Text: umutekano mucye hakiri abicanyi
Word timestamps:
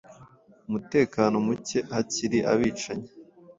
umutekano 0.67 1.35
mucye 1.45 1.79
hakiri 1.93 2.39
abicanyi 2.51 3.07